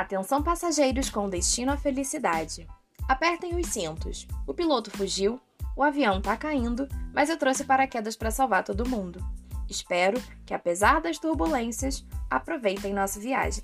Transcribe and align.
Atenção 0.00 0.42
passageiros 0.42 1.10
com 1.10 1.28
destino 1.28 1.72
à 1.72 1.76
felicidade. 1.76 2.66
Apertem 3.06 3.54
os 3.60 3.66
cintos. 3.66 4.26
O 4.46 4.54
piloto 4.54 4.90
fugiu, 4.90 5.38
o 5.76 5.82
avião 5.82 6.22
tá 6.22 6.38
caindo, 6.38 6.88
mas 7.12 7.28
eu 7.28 7.36
trouxe 7.36 7.64
paraquedas 7.64 8.16
para 8.16 8.30
salvar 8.30 8.64
todo 8.64 8.88
mundo. 8.88 9.22
Espero 9.68 10.18
que, 10.46 10.54
apesar 10.54 11.02
das 11.02 11.18
turbulências, 11.18 12.02
aproveitem 12.30 12.94
nossa 12.94 13.20
viagem. 13.20 13.62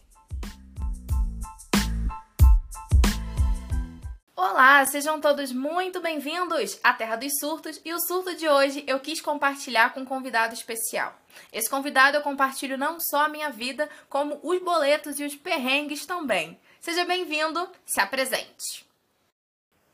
Olá, 4.69 4.85
sejam 4.85 5.21
todos 5.21 5.53
muito 5.53 6.01
bem-vindos 6.01 6.80
à 6.82 6.93
Terra 6.93 7.14
dos 7.14 7.30
Surtos 7.39 7.80
e 7.85 7.95
o 7.95 8.01
surto 8.01 8.35
de 8.35 8.49
hoje 8.49 8.82
eu 8.89 8.99
quis 8.99 9.21
compartilhar 9.21 9.95
com 9.95 10.00
um 10.00 10.05
convidado 10.05 10.55
especial. 10.55 11.17
Esse 11.53 11.71
convidado 11.71 12.17
eu 12.17 12.21
compartilho 12.21 12.76
não 12.76 12.99
só 12.99 13.26
a 13.26 13.29
minha 13.29 13.49
vida, 13.49 13.89
como 14.09 14.40
os 14.43 14.61
boletos 14.61 15.21
e 15.21 15.25
os 15.25 15.37
perrengues 15.37 16.04
também. 16.04 16.59
Seja 16.81 17.04
bem-vindo, 17.04 17.71
se 17.85 18.00
apresente. 18.00 18.85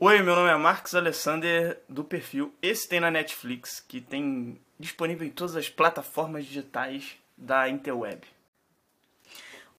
Oi, 0.01 0.23
meu 0.23 0.35
nome 0.35 0.49
é 0.49 0.57
Marcos 0.57 0.95
Alessander 0.95 1.79
do 1.87 2.03
perfil 2.03 2.51
Esse 2.63 2.89
Tem 2.89 2.99
na 2.99 3.11
Netflix, 3.11 3.79
que 3.79 4.01
tem 4.01 4.59
disponível 4.81 5.27
em 5.27 5.31
todas 5.31 5.55
as 5.55 5.69
plataformas 5.69 6.47
digitais 6.47 7.19
da 7.37 7.69
Interweb. 7.69 8.23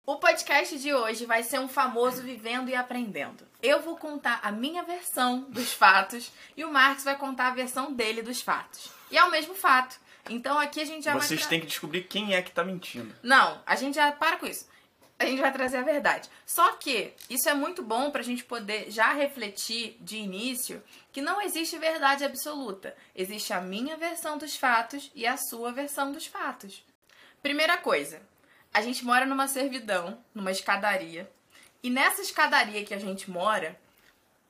O 0.05 0.17
podcast 0.17 0.77
de 0.79 0.93
hoje 0.93 1.25
vai 1.25 1.43
ser 1.43 1.59
um 1.59 1.67
famoso 1.69 2.21
vivendo 2.21 2.67
e 2.67 2.75
aprendendo. 2.75 3.47
Eu 3.61 3.81
vou 3.81 3.95
contar 3.95 4.41
a 4.43 4.51
minha 4.51 4.83
versão 4.83 5.41
dos 5.49 5.71
fatos 5.71 6.29
e 6.57 6.65
o 6.65 6.71
Marcos 6.71 7.05
vai 7.05 7.17
contar 7.17 7.47
a 7.47 7.53
versão 7.55 7.93
dele 7.93 8.21
dos 8.21 8.41
fatos. 8.41 8.89
E 9.09 9.17
é 9.17 9.23
o 9.23 9.31
mesmo 9.31 9.55
fato. 9.55 9.97
Então 10.29 10.59
aqui 10.59 10.81
a 10.81 10.85
gente 10.85 11.05
já 11.05 11.13
Vocês 11.13 11.39
vai. 11.39 11.49
têm 11.49 11.59
que 11.61 11.67
descobrir 11.67 12.03
quem 12.03 12.35
é 12.35 12.41
que 12.41 12.51
tá 12.51 12.65
mentindo. 12.65 13.15
Não, 13.23 13.61
a 13.65 13.77
gente 13.77 13.95
já 13.95 14.11
para 14.11 14.35
com 14.35 14.45
isso. 14.45 14.67
A 15.17 15.25
gente 15.25 15.39
vai 15.39 15.53
trazer 15.53 15.77
a 15.77 15.83
verdade. 15.83 16.29
Só 16.45 16.73
que 16.73 17.13
isso 17.29 17.47
é 17.47 17.53
muito 17.53 17.81
bom 17.81 18.11
pra 18.11 18.21
gente 18.23 18.43
poder 18.43 18.91
já 18.91 19.13
refletir 19.13 19.95
de 20.01 20.17
início 20.17 20.83
que 21.13 21.21
não 21.21 21.41
existe 21.41 21.77
verdade 21.77 22.25
absoluta. 22.25 22.93
Existe 23.15 23.53
a 23.53 23.61
minha 23.61 23.95
versão 23.95 24.37
dos 24.37 24.57
fatos 24.57 25.09
e 25.15 25.25
a 25.25 25.37
sua 25.37 25.71
versão 25.71 26.11
dos 26.11 26.25
fatos. 26.25 26.83
Primeira 27.41 27.77
coisa, 27.77 28.21
a 28.73 28.81
gente 28.81 29.05
mora 29.05 29.25
numa 29.25 29.47
servidão, 29.47 30.17
numa 30.33 30.51
escadaria. 30.51 31.29
E 31.83 31.89
nessa 31.89 32.21
escadaria 32.21 32.83
que 32.83 32.93
a 32.93 32.99
gente 32.99 33.29
mora, 33.29 33.79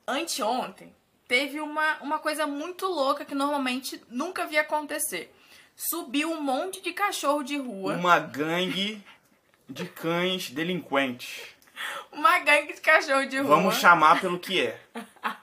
anteontem, 0.06 0.94
teve 1.28 1.60
uma, 1.60 1.98
uma 2.00 2.18
coisa 2.18 2.46
muito 2.46 2.86
louca 2.86 3.24
que 3.24 3.34
normalmente 3.34 4.00
nunca 4.08 4.46
via 4.46 4.62
acontecer. 4.62 5.34
Subiu 5.76 6.30
um 6.30 6.40
monte 6.40 6.80
de 6.80 6.92
cachorro 6.92 7.42
de 7.42 7.56
rua. 7.56 7.94
Uma 7.96 8.18
gangue 8.18 9.04
de 9.68 9.84
cães 9.86 10.50
delinquentes. 10.50 11.42
Uma 12.12 12.38
gangue 12.38 12.74
de 12.74 12.80
cachorro 12.80 13.26
de 13.26 13.38
rua. 13.38 13.56
Vamos 13.56 13.76
chamar 13.76 14.20
pelo 14.20 14.38
que 14.38 14.64
é. 14.64 14.80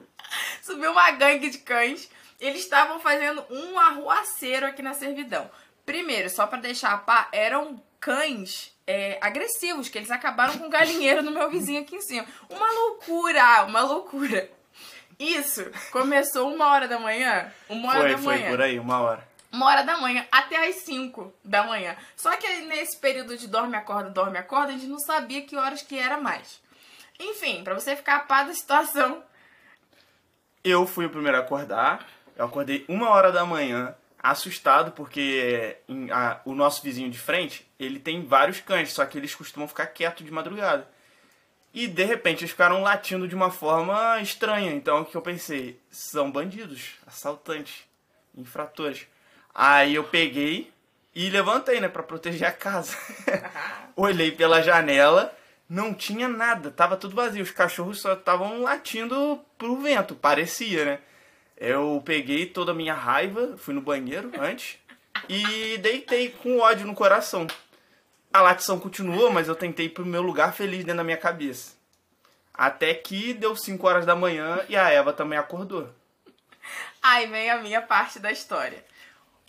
Subiu 0.64 0.92
uma 0.92 1.12
gangue 1.12 1.50
de 1.50 1.58
cães. 1.58 2.10
Eles 2.40 2.62
estavam 2.62 3.00
fazendo 3.00 3.46
um 3.50 3.78
arruaceiro 3.78 4.66
aqui 4.66 4.82
na 4.82 4.94
servidão. 4.94 5.52
Primeiro, 5.86 6.30
só 6.30 6.48
pra 6.48 6.60
deixar 6.60 6.94
a 6.94 6.98
pá, 6.98 7.28
eram 7.34 7.84
cães 8.02 8.76
é, 8.88 9.18
agressivos, 9.22 9.88
que 9.88 9.98
eles 9.98 10.12
acabaram 10.12 10.58
com 10.58 10.66
o 10.66 10.70
galinheiro 10.70 11.22
no 11.22 11.32
meu 11.32 11.50
vizinho 11.50 11.82
aqui 11.82 11.96
em 11.96 12.02
cima. 12.02 12.26
Uma 12.50 12.70
loucura, 12.70 13.64
uma 13.66 13.82
loucura. 13.82 14.50
Isso 15.20 15.64
começou 15.92 16.52
uma 16.52 16.68
hora 16.68 16.88
da 16.88 17.00
manhã. 17.00 17.54
Uma 17.70 17.90
hora 17.90 18.00
Foi, 18.00 18.10
da 18.10 18.18
foi 18.18 18.36
manhã. 18.38 18.50
por 18.50 18.62
aí, 18.62 18.80
uma 18.80 19.00
hora. 19.00 19.32
Uma 19.52 19.68
hora 19.68 19.84
da 19.84 19.98
manhã 19.98 20.26
até 20.32 20.68
as 20.68 20.78
5 20.78 21.32
da 21.44 21.64
manhã. 21.64 21.96
Só 22.16 22.36
que 22.38 22.48
nesse 22.62 22.98
período 22.98 23.38
de 23.38 23.48
dorme, 23.48 23.76
acorda, 23.76 24.10
dorme, 24.10 24.38
acorda, 24.38 24.70
a 24.70 24.78
gente 24.78 24.88
não 24.88 25.00
sabia 25.00 25.42
que 25.44 25.56
horas 25.56 25.82
que 25.84 25.98
era 25.98 26.18
mais. 26.18 26.60
Enfim, 27.20 27.64
pra 27.64 27.76
você 27.76 27.96
ficar 27.96 28.16
a 28.16 28.20
par 28.22 28.48
da 28.48 28.54
situação. 28.54 29.22
Eu 30.64 30.88
fui 30.88 31.06
o 31.06 31.10
primeiro 31.10 31.38
a 31.38 31.42
acordar. 31.42 32.08
Eu 32.36 32.46
acordei 32.46 32.84
uma 32.88 33.10
hora 33.10 33.32
da 33.32 33.46
manhã, 33.46 33.94
assustado, 34.22 34.92
porque 34.92 35.78
em- 35.88 36.12
a- 36.12 36.40
o 36.46 36.54
nosso 36.54 36.82
vizinho 36.84 37.10
de 37.10 37.18
frente, 37.18 37.68
ele 37.80 38.00
tem 38.00 38.24
vários 38.26 38.60
cães, 38.60 38.92
só 38.94 39.06
que 39.06 39.18
eles 39.18 39.34
costumam 39.34 39.68
ficar 39.68 39.88
quietos 39.88 40.26
de 40.26 40.32
madrugada. 40.32 40.88
E 41.74 41.88
de 41.88 42.04
repente 42.04 42.42
eles 42.42 42.52
ficaram 42.52 42.82
latindo 42.82 43.28
de 43.28 43.34
uma 43.36 43.50
forma 43.50 44.20
estranha. 44.22 44.72
Então 44.72 45.02
o 45.02 45.06
que 45.06 45.16
eu 45.16 45.22
pensei? 45.22 45.80
São 45.90 46.30
bandidos, 46.30 46.96
assaltantes, 47.08 47.84
infratores. 48.36 49.08
Aí 49.56 49.96
eu 49.96 50.04
peguei 50.04 50.72
e 51.16 51.30
levantei, 51.30 51.80
né, 51.80 51.88
pra 51.88 52.04
proteger 52.04 52.48
a 52.48 52.52
casa. 52.52 52.96
Olhei 53.96 54.32
pela 54.32 54.62
janela, 54.62 55.34
não 55.70 55.94
tinha 55.94 56.28
nada, 56.28 56.72
tava 56.72 56.98
tudo 56.98 57.16
vazio. 57.16 57.44
Os 57.44 57.52
cachorros 57.52 58.02
só 58.02 58.14
estavam 58.14 58.62
latindo 58.62 59.40
pro 59.58 59.78
vento, 59.82 60.14
parecia, 60.16 60.86
né? 60.86 61.00
Eu 61.64 62.02
peguei 62.04 62.48
toda 62.48 62.72
a 62.72 62.74
minha 62.74 62.96
raiva, 62.96 63.56
fui 63.56 63.72
no 63.76 63.82
banheiro 63.82 64.32
antes 64.40 64.80
e 65.30 65.78
deitei 65.78 66.30
com 66.30 66.58
ódio 66.58 66.88
no 66.88 66.96
coração. 66.96 67.46
A 68.34 68.42
latição 68.42 68.80
continuou, 68.80 69.30
mas 69.30 69.48
eu 69.48 69.54
tentei 69.54 69.86
ir 69.86 69.90
pro 69.90 70.04
meu 70.04 70.24
lugar 70.24 70.56
feliz 70.56 70.80
dentro 70.80 70.98
da 70.98 71.04
minha 71.04 71.18
cabeça. 71.18 71.76
Até 72.52 72.96
que 72.96 73.32
deu 73.36 73.56
5 73.56 73.88
horas 73.88 74.08
da 74.08 74.16
manhã 74.16 74.60
e 74.70 74.76
a 74.76 74.90
Eva 74.90 75.14
também 75.14 75.38
acordou. 75.38 75.88
Aí 77.00 77.28
vem 77.28 77.52
a 77.52 77.62
minha 77.62 77.82
parte 77.84 78.18
da 78.18 78.32
história. 78.32 78.84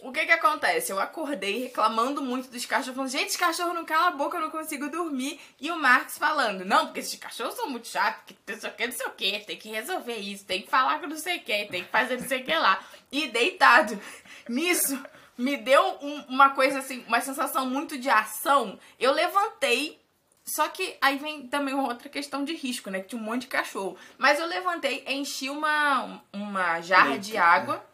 O 0.04 0.10
que 0.10 0.26
que 0.26 0.32
acontece? 0.32 0.90
Eu 0.90 0.98
acordei 0.98 1.62
reclamando 1.62 2.20
muito 2.22 2.48
dos 2.50 2.66
cachorros, 2.66 2.96
falando, 2.96 3.10
gente, 3.10 3.28
esse 3.28 3.38
cachorro 3.38 3.72
não 3.72 3.84
cala 3.84 4.08
a 4.08 4.10
boca, 4.10 4.36
eu 4.36 4.40
não 4.40 4.50
consigo 4.50 4.90
dormir. 4.90 5.40
E 5.60 5.70
o 5.70 5.76
Marcos 5.78 6.18
falando, 6.18 6.64
não, 6.64 6.86
porque 6.86 7.00
esses 7.00 7.18
cachorros 7.18 7.54
são 7.54 7.70
muito 7.70 7.86
chatos, 7.86 8.22
que 8.26 8.36
não 8.52 8.58
sei 8.60 8.68
o 8.68 8.72
que, 8.74 8.86
não 8.86 8.92
sei 8.92 9.06
o 9.06 9.10
que, 9.10 9.38
tem 9.46 9.56
que 9.56 9.68
resolver 9.70 10.16
isso, 10.16 10.44
tem 10.44 10.60
que 10.62 10.68
falar 10.68 10.98
com 11.00 11.06
não 11.06 11.16
sei 11.16 11.36
o 11.38 11.40
que, 11.42 11.66
tem 11.66 11.84
que 11.84 11.90
fazer 11.90 12.18
não 12.20 12.26
sei 12.26 12.42
o 12.42 12.44
que 12.44 12.54
lá. 12.54 12.82
E 13.12 13.28
deitado. 13.28 13.98
Nisso, 14.48 15.00
me 15.38 15.56
deu 15.56 15.98
um- 16.02 16.24
uma 16.28 16.50
coisa 16.50 16.80
assim, 16.80 17.04
uma 17.06 17.20
sensação 17.20 17.64
muito 17.64 17.96
de 17.96 18.10
ação. 18.10 18.78
Eu 18.98 19.12
levantei, 19.12 20.00
só 20.44 20.66
que 20.68 20.96
aí 21.00 21.16
vem 21.16 21.46
também 21.46 21.74
uma 21.74 21.86
outra 21.88 22.08
questão 22.08 22.44
de 22.44 22.54
risco, 22.54 22.90
né? 22.90 23.00
Que 23.00 23.08
tinha 23.10 23.20
um 23.22 23.24
monte 23.24 23.42
de 23.42 23.46
cachorro. 23.46 23.96
Mas 24.18 24.40
eu 24.40 24.46
levantei, 24.46 25.04
enchi 25.06 25.48
uma, 25.48 26.20
uma 26.32 26.80
jarra 26.80 27.10
Leite, 27.10 27.30
de 27.30 27.36
água 27.36 27.84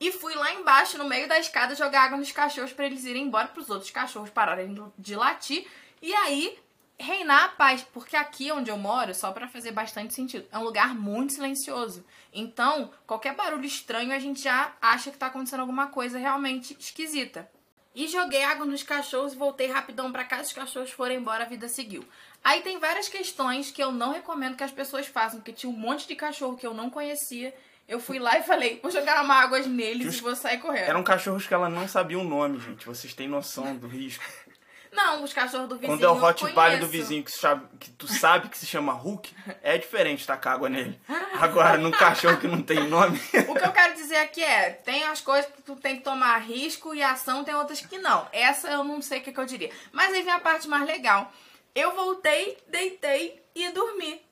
e 0.00 0.12
fui 0.12 0.34
lá 0.34 0.52
embaixo, 0.52 0.98
no 0.98 1.08
meio 1.08 1.28
da 1.28 1.38
escada, 1.38 1.74
jogar 1.74 2.04
água 2.04 2.18
nos 2.18 2.32
cachorros 2.32 2.72
pra 2.72 2.86
eles 2.86 3.04
irem 3.04 3.24
embora, 3.24 3.48
pros 3.48 3.70
outros 3.70 3.90
cachorros 3.90 4.30
pararem 4.30 4.74
de 4.98 5.16
latir. 5.16 5.66
E 6.02 6.12
aí, 6.12 6.58
reinar 6.98 7.44
a 7.44 7.48
paz. 7.48 7.86
Porque 7.92 8.16
aqui 8.16 8.50
onde 8.52 8.70
eu 8.70 8.76
moro, 8.76 9.14
só 9.14 9.32
pra 9.32 9.48
fazer 9.48 9.72
bastante 9.72 10.14
sentido, 10.14 10.46
é 10.50 10.58
um 10.58 10.64
lugar 10.64 10.94
muito 10.94 11.34
silencioso. 11.34 12.04
Então, 12.32 12.90
qualquer 13.06 13.34
barulho 13.34 13.64
estranho, 13.64 14.12
a 14.12 14.18
gente 14.18 14.42
já 14.42 14.72
acha 14.80 15.10
que 15.10 15.18
tá 15.18 15.26
acontecendo 15.26 15.60
alguma 15.60 15.88
coisa 15.88 16.18
realmente 16.18 16.76
esquisita. 16.78 17.48
E 17.94 18.08
joguei 18.08 18.42
água 18.42 18.66
nos 18.66 18.82
cachorros 18.82 19.34
e 19.34 19.36
voltei 19.36 19.68
rapidão 19.68 20.10
pra 20.10 20.24
casa. 20.24 20.48
Os 20.48 20.52
cachorros 20.52 20.90
foram 20.90 21.14
embora, 21.14 21.44
a 21.44 21.48
vida 21.48 21.68
seguiu. 21.68 22.04
Aí 22.42 22.60
tem 22.60 22.78
várias 22.78 23.08
questões 23.08 23.70
que 23.70 23.82
eu 23.82 23.92
não 23.92 24.12
recomendo 24.12 24.56
que 24.56 24.64
as 24.64 24.72
pessoas 24.72 25.06
façam, 25.06 25.38
porque 25.38 25.52
tinha 25.52 25.70
um 25.70 25.76
monte 25.76 26.08
de 26.08 26.16
cachorro 26.16 26.56
que 26.56 26.66
eu 26.66 26.74
não 26.74 26.90
conhecia. 26.90 27.54
Eu 27.86 28.00
fui 28.00 28.18
lá 28.18 28.38
e 28.38 28.42
falei, 28.42 28.80
vou 28.82 28.90
jogar 28.90 29.22
uma 29.22 29.34
água 29.34 29.60
neles 29.60 30.18
e 30.18 30.20
vou 30.20 30.34
sair 30.34 30.58
correndo. 30.58 30.88
Eram 30.88 31.02
cachorros 31.02 31.46
que 31.46 31.52
ela 31.52 31.68
não 31.68 31.86
sabia 31.86 32.18
o 32.18 32.24
nome, 32.24 32.58
gente. 32.58 32.86
Vocês 32.86 33.12
têm 33.12 33.28
noção 33.28 33.76
do 33.76 33.86
risco. 33.86 34.24
Não, 34.94 35.24
os 35.24 35.32
cachorros 35.32 35.68
do 35.68 35.74
vizinho 35.74 35.98
Quando 35.98 36.04
é 36.04 36.08
o 36.08 36.14
eu 36.14 36.20
Rottweiler 36.20 36.78
do 36.78 36.86
vizinho 36.86 37.24
que, 37.24 37.32
sabe, 37.32 37.66
que 37.80 37.90
tu 37.90 38.06
sabe 38.06 38.48
que 38.48 38.56
se 38.56 38.64
chama 38.64 38.92
Hulk, 38.92 39.34
é 39.60 39.76
diferente 39.76 40.24
tacar 40.24 40.54
água 40.54 40.68
nele. 40.68 41.00
Agora, 41.40 41.76
num 41.76 41.90
cachorro 41.90 42.36
que 42.36 42.46
não 42.46 42.62
tem 42.62 42.88
nome. 42.88 43.20
O 43.48 43.54
que 43.54 43.64
eu 43.64 43.72
quero 43.72 43.94
dizer 43.94 44.18
aqui 44.18 44.40
é, 44.40 44.70
tem 44.70 45.02
as 45.02 45.20
coisas 45.20 45.50
que 45.50 45.62
tu 45.62 45.74
tem 45.74 45.96
que 45.96 46.04
tomar 46.04 46.38
risco 46.38 46.94
e 46.94 47.02
ação, 47.02 47.42
tem 47.42 47.54
outras 47.56 47.80
que 47.80 47.98
não. 47.98 48.28
Essa 48.30 48.68
eu 48.68 48.84
não 48.84 49.02
sei 49.02 49.18
o 49.18 49.22
que, 49.22 49.32
que 49.32 49.40
eu 49.40 49.44
diria. 49.44 49.70
Mas 49.90 50.12
aí 50.12 50.22
vem 50.22 50.32
a 50.32 50.38
parte 50.38 50.68
mais 50.68 50.86
legal. 50.86 51.32
Eu 51.74 51.92
voltei, 51.92 52.56
deitei 52.68 53.42
e 53.52 53.68
dormi. 53.70 54.22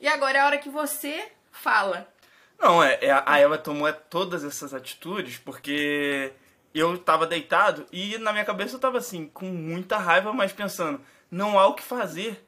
E 0.00 0.08
agora 0.08 0.38
é 0.38 0.40
a 0.40 0.46
hora 0.46 0.58
que 0.58 0.68
você 0.68 1.30
fala. 1.52 2.08
Não, 2.58 2.82
é, 2.82 2.98
é, 3.00 3.22
a 3.24 3.38
Eva 3.38 3.56
tomou 3.56 3.92
todas 3.92 4.44
essas 4.44 4.74
atitudes 4.74 5.38
porque 5.38 6.32
eu 6.74 6.98
tava 6.98 7.26
deitado 7.26 7.86
e 7.92 8.18
na 8.18 8.32
minha 8.32 8.44
cabeça 8.44 8.74
eu 8.74 8.80
tava 8.80 8.98
assim, 8.98 9.26
com 9.26 9.46
muita 9.46 9.96
raiva, 9.96 10.32
mas 10.32 10.52
pensando, 10.52 11.00
não 11.30 11.58
há 11.58 11.66
o 11.66 11.74
que 11.74 11.82
fazer. 11.82 12.44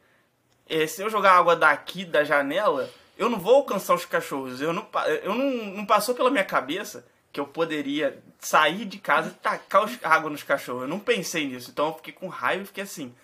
É, 0.68 0.86
se 0.86 1.02
eu 1.02 1.10
jogar 1.10 1.32
água 1.32 1.54
daqui 1.54 2.04
da 2.04 2.24
janela, 2.24 2.90
eu 3.16 3.28
não 3.28 3.38
vou 3.38 3.56
alcançar 3.56 3.94
os 3.94 4.04
cachorros. 4.04 4.60
Eu 4.60 4.72
não, 4.72 4.86
eu 5.22 5.34
não, 5.34 5.76
não 5.76 5.86
passou 5.86 6.14
pela 6.14 6.30
minha 6.30 6.44
cabeça 6.44 7.06
que 7.32 7.38
eu 7.38 7.46
poderia 7.46 8.20
sair 8.38 8.84
de 8.84 8.98
casa 8.98 9.28
e 9.28 9.34
tacar 9.34 9.84
os, 9.84 9.98
água 10.02 10.30
nos 10.30 10.42
cachorros. 10.42 10.82
Eu 10.82 10.88
não 10.88 10.98
pensei 10.98 11.46
nisso. 11.46 11.70
Então 11.70 11.88
eu 11.88 11.94
fiquei 11.94 12.12
com 12.12 12.28
raiva 12.28 12.64
e 12.64 12.66
fiquei 12.66 12.84
assim. 12.84 13.14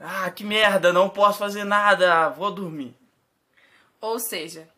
Ah, 0.00 0.30
que 0.30 0.44
merda, 0.44 0.92
não 0.92 1.08
posso 1.08 1.38
fazer 1.38 1.64
nada, 1.64 2.28
vou 2.30 2.50
dormir. 2.50 2.94
Ou 4.00 4.18
seja, 4.20 4.68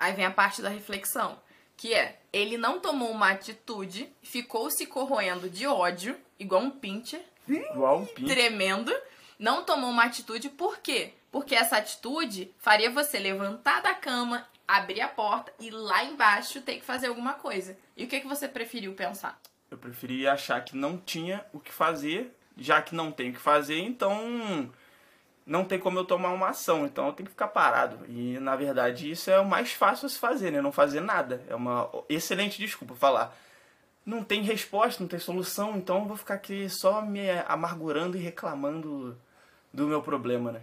aí 0.00 0.12
vem 0.14 0.24
a 0.24 0.30
parte 0.30 0.62
da 0.62 0.68
reflexão, 0.70 1.38
que 1.76 1.94
é, 1.94 2.18
ele 2.32 2.56
não 2.56 2.80
tomou 2.80 3.10
uma 3.10 3.30
atitude, 3.30 4.10
ficou 4.22 4.70
se 4.70 4.86
corroendo 4.86 5.48
de 5.48 5.66
ódio, 5.66 6.16
igual 6.38 6.62
um 6.62 6.70
pincher, 6.70 7.22
Igual 7.46 8.00
um 8.00 8.06
pinto. 8.06 8.28
tremendo, 8.28 8.92
não 9.38 9.62
tomou 9.64 9.90
uma 9.90 10.04
atitude, 10.04 10.48
por 10.48 10.78
quê? 10.78 11.12
Porque 11.30 11.54
essa 11.54 11.76
atitude 11.76 12.52
faria 12.58 12.90
você 12.90 13.18
levantar 13.18 13.80
da 13.82 13.94
cama, 13.94 14.46
abrir 14.66 15.00
a 15.00 15.08
porta 15.08 15.52
e 15.60 15.70
lá 15.70 16.02
embaixo 16.04 16.60
ter 16.62 16.76
que 16.76 16.84
fazer 16.84 17.06
alguma 17.08 17.34
coisa. 17.34 17.76
E 17.96 18.04
o 18.04 18.08
que, 18.08 18.20
que 18.20 18.26
você 18.26 18.48
preferiu 18.48 18.92
pensar? 18.94 19.40
Eu 19.70 19.78
preferi 19.78 20.26
achar 20.26 20.64
que 20.64 20.76
não 20.76 20.96
tinha 20.98 21.44
o 21.52 21.60
que 21.60 21.72
fazer, 21.72 22.36
já 22.56 22.82
que 22.82 22.94
não 22.94 23.10
tem 23.12 23.30
o 23.30 23.32
que 23.32 23.38
fazer, 23.40 23.78
então 23.78 24.70
não 25.46 25.64
tem 25.64 25.78
como 25.78 25.98
eu 25.98 26.04
tomar 26.04 26.30
uma 26.30 26.50
ação, 26.50 26.86
então 26.86 27.06
eu 27.06 27.12
tenho 27.12 27.26
que 27.26 27.32
ficar 27.32 27.48
parado. 27.48 28.04
E 28.08 28.38
na 28.38 28.56
verdade 28.56 29.10
isso 29.10 29.30
é 29.30 29.40
o 29.40 29.44
mais 29.44 29.72
fácil 29.72 30.06
a 30.06 30.08
se 30.08 30.18
fazer, 30.18 30.50
né? 30.50 30.60
Não 30.60 30.72
fazer 30.72 31.00
nada. 31.00 31.42
É 31.48 31.54
uma 31.54 31.90
excelente 32.08 32.58
desculpa 32.58 32.94
falar. 32.94 33.36
Não 34.04 34.24
tem 34.24 34.42
resposta, 34.42 35.02
não 35.02 35.08
tem 35.08 35.18
solução, 35.18 35.76
então 35.76 35.98
eu 35.98 36.06
vou 36.06 36.16
ficar 36.16 36.34
aqui 36.34 36.68
só 36.68 37.02
me 37.02 37.30
amargurando 37.46 38.16
e 38.16 38.20
reclamando 38.20 39.16
do 39.72 39.86
meu 39.86 40.02
problema, 40.02 40.52
né? 40.52 40.62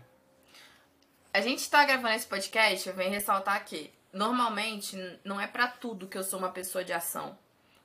A 1.34 1.42
gente 1.42 1.60
está 1.60 1.86
gravando 1.86 2.16
esse 2.16 2.26
podcast, 2.26 2.90
eu 2.90 2.96
venho 2.96 3.12
ressaltar 3.12 3.64
que 3.64 3.94
normalmente 4.12 4.98
não 5.24 5.40
é 5.40 5.46
para 5.46 5.68
tudo 5.68 6.08
que 6.08 6.18
eu 6.18 6.24
sou 6.24 6.40
uma 6.40 6.50
pessoa 6.50 6.84
de 6.84 6.92
ação. 6.92 7.38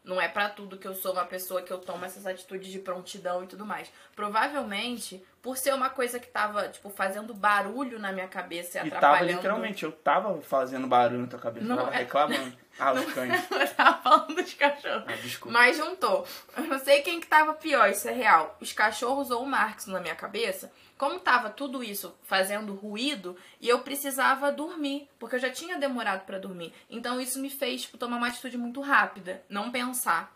Não 0.05 0.21
é 0.21 0.29
para 0.29 0.49
tudo 0.49 0.77
que 0.77 0.87
eu 0.87 0.95
sou 0.95 1.13
uma 1.13 1.25
pessoa 1.25 1.63
que 1.63 1.73
eu 1.73 1.79
tomo 1.79 2.05
essas 2.05 2.27
atitudes 2.27 2.73
de 2.73 2.79
prontidão 2.81 3.45
e 3.45 3.47
tudo 3.47 3.65
mais. 3.65 3.91
Provavelmente, 4.17 5.25
por 5.41 5.57
ser 5.57 5.73
uma 5.73 5.91
coisa 5.91 6.19
que 6.19 6.27
tava, 6.27 6.69
tipo, 6.69 6.91
fazendo 6.91 7.33
barulho 7.33 7.99
na 8.01 8.11
minha 8.11 8.27
cabeça 8.27 8.79
e, 8.79 8.85
e 8.85 8.87
atrapalhando... 8.89 9.19
tava, 9.19 9.33
literalmente, 9.33 9.85
eu 9.85 9.93
tava 9.93 10.41
fazendo 10.43 10.87
barulho 10.89 11.21
na 11.21 11.29
tua 11.29 11.39
cabeça, 11.39 11.67
não, 11.67 11.77
tava 11.77 11.95
é... 11.95 11.99
reclamando. 11.99 12.53
Ah, 12.79 12.93
os 12.93 13.13
cães. 13.13 13.43
eu 13.51 13.75
tava 13.75 14.03
falando 14.03 14.35
dos 14.35 14.55
cachorros. 14.55 15.05
Ah, 15.07 15.17
desculpa. 15.17 15.53
Mas 15.53 15.77
juntou. 15.77 16.27
Eu 16.57 16.65
não 16.65 16.79
sei 16.79 17.03
quem 17.03 17.21
que 17.21 17.27
tava 17.27 17.55
pior, 17.55 17.91
isso 17.91 18.09
é 18.09 18.13
real. 18.13 18.57
Os 18.61 18.73
cachorros 18.73 19.31
ou 19.31 19.43
o 19.43 19.47
Marx 19.47 19.87
na 19.87 20.01
minha 20.01 20.15
cabeça 20.15 20.73
como 21.03 21.19
tava 21.19 21.51
tudo 21.51 21.83
isso 21.83 22.17
fazendo 22.23 22.77
ruído 22.77 23.37
e 23.61 23.69
eu 23.69 23.81
precisava 23.81 24.53
dormir, 24.53 25.09
porque 25.19 25.35
eu 25.35 25.41
já 25.41 25.51
tinha 25.51 25.77
demorado 25.77 26.25
para 26.25 26.39
dormir. 26.39 26.73
Então 26.89 27.21
isso 27.21 27.41
me 27.41 27.51
fez 27.51 27.83
tipo, 27.83 27.99
tomar 27.99 28.19
uma 28.19 28.29
atitude 28.29 28.57
muito 28.57 28.81
rápida, 28.81 29.43
não 29.49 29.73
pensar. 29.73 30.33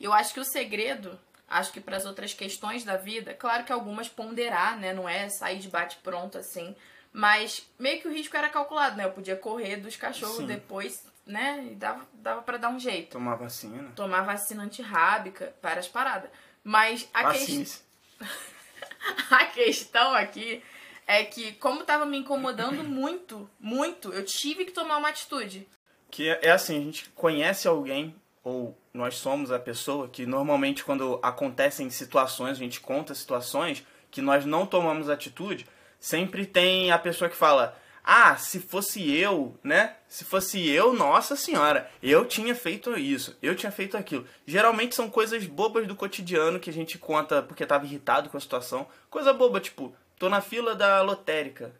Eu 0.00 0.12
acho 0.12 0.34
que 0.34 0.40
o 0.40 0.44
segredo, 0.44 1.16
acho 1.46 1.70
que 1.70 1.80
para 1.80 1.96
as 1.96 2.04
outras 2.04 2.34
questões 2.34 2.82
da 2.82 2.96
vida, 2.96 3.32
claro 3.32 3.62
que 3.62 3.70
algumas 3.70 4.08
ponderar, 4.08 4.76
né, 4.76 4.92
não 4.92 5.08
é 5.08 5.28
sair 5.28 5.60
de 5.60 5.68
bate 5.68 5.98
pronto 5.98 6.36
assim, 6.36 6.74
mas 7.12 7.64
meio 7.78 8.00
que 8.00 8.08
o 8.08 8.12
risco 8.12 8.36
era 8.36 8.48
calculado, 8.48 8.96
né? 8.96 9.04
Eu 9.04 9.12
podia 9.12 9.36
correr 9.36 9.76
dos 9.76 9.94
cachorros 9.94 10.38
Sim. 10.38 10.46
depois, 10.46 11.06
né? 11.30 11.68
E 11.70 11.74
dava, 11.74 12.06
dava 12.14 12.42
para 12.42 12.58
dar 12.58 12.68
um 12.68 12.78
jeito. 12.78 13.12
Tomar 13.12 13.36
vacina. 13.36 13.92
Tomar 13.94 14.22
vacina 14.22 14.62
antirrábica, 14.62 15.54
várias 15.62 15.88
paradas. 15.88 16.30
Mas 16.62 17.08
a 17.14 17.32
questão. 17.32 17.80
a 19.30 19.44
questão 19.46 20.14
aqui 20.14 20.62
é 21.06 21.24
que, 21.24 21.52
como 21.52 21.84
tava 21.84 22.04
me 22.04 22.18
incomodando 22.18 22.82
muito, 22.84 23.48
muito, 23.58 24.12
eu 24.12 24.24
tive 24.24 24.64
que 24.64 24.72
tomar 24.72 24.98
uma 24.98 25.08
atitude. 25.08 25.66
Que 26.10 26.28
é, 26.28 26.40
é 26.42 26.50
assim, 26.50 26.76
a 26.76 26.80
gente 26.82 27.08
conhece 27.10 27.66
alguém, 27.66 28.14
ou 28.42 28.76
nós 28.92 29.16
somos 29.16 29.50
a 29.50 29.58
pessoa, 29.58 30.08
que 30.08 30.26
normalmente 30.26 30.84
quando 30.84 31.18
acontecem 31.22 31.88
situações, 31.90 32.52
a 32.52 32.60
gente 32.60 32.80
conta 32.80 33.14
situações 33.14 33.86
que 34.10 34.20
nós 34.20 34.44
não 34.44 34.66
tomamos 34.66 35.08
atitude, 35.08 35.66
sempre 35.98 36.44
tem 36.44 36.90
a 36.90 36.98
pessoa 36.98 37.30
que 37.30 37.36
fala, 37.36 37.76
ah, 38.04 38.36
se 38.36 38.58
fosse 38.58 39.14
eu, 39.14 39.58
né? 39.62 39.96
Se 40.08 40.24
fosse 40.24 40.68
eu, 40.68 40.92
nossa 40.92 41.36
senhora, 41.36 41.90
eu 42.02 42.24
tinha 42.24 42.54
feito 42.54 42.96
isso, 42.98 43.36
eu 43.42 43.54
tinha 43.54 43.70
feito 43.70 43.96
aquilo. 43.96 44.26
Geralmente 44.46 44.94
são 44.94 45.08
coisas 45.08 45.44
bobas 45.46 45.86
do 45.86 45.94
cotidiano 45.94 46.58
que 46.58 46.70
a 46.70 46.72
gente 46.72 46.98
conta 46.98 47.42
porque 47.42 47.66
tava 47.66 47.84
irritado 47.84 48.30
com 48.30 48.36
a 48.36 48.40
situação. 48.40 48.86
Coisa 49.08 49.32
boba, 49.32 49.60
tipo, 49.60 49.94
tô 50.18 50.28
na 50.28 50.40
fila 50.40 50.74
da 50.74 51.02
lotérica 51.02 51.72